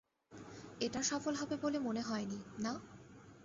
এটা 0.79 1.01
সফল 1.01 1.33
হবে 1.35 1.55
বলে 1.57 1.79
মনে 1.79 2.01
হয়নি, 2.01 2.39
না? 2.59 2.73